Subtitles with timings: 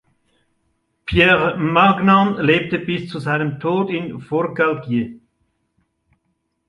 [1.05, 5.19] Pierre Magnan lebte bis zu seinem Tod in Forcalquier.